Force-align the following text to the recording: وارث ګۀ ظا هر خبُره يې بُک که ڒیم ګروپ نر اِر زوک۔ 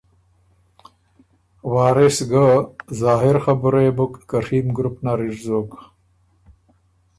وارث 1.73 2.17
ګۀ 2.31 2.45
ظا 2.99 3.13
هر 3.21 3.37
خبُره 3.45 3.79
يې 3.85 3.91
بُک 3.97 4.13
که 4.29 4.37
ڒیم 4.45 4.67
ګروپ 4.77 4.95
نر 5.05 5.19
اِر 5.25 5.33
زوک۔ 5.45 5.71